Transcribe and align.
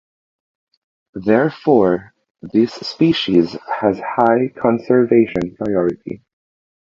Therefore, 1.13 2.15
this 2.41 2.73
species 2.73 3.55
has 3.79 3.99
high 3.99 4.47
conservation 4.47 5.55
priority. 5.55 6.23